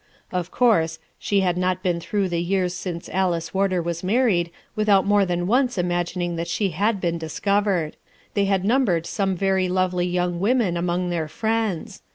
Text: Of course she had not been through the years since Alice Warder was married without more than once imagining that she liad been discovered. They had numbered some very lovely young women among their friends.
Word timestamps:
Of 0.31 0.49
course 0.49 0.97
she 1.19 1.41
had 1.41 1.57
not 1.57 1.83
been 1.83 1.99
through 1.99 2.29
the 2.29 2.41
years 2.41 2.73
since 2.73 3.07
Alice 3.09 3.53
Warder 3.53 3.83
was 3.83 4.03
married 4.03 4.49
without 4.75 5.05
more 5.05 5.27
than 5.27 5.45
once 5.45 5.77
imagining 5.77 6.37
that 6.37 6.47
she 6.47 6.71
liad 6.73 6.99
been 6.99 7.19
discovered. 7.19 7.97
They 8.33 8.45
had 8.45 8.65
numbered 8.65 9.05
some 9.05 9.35
very 9.35 9.69
lovely 9.69 10.07
young 10.07 10.39
women 10.39 10.75
among 10.75 11.11
their 11.11 11.27
friends. 11.27 12.01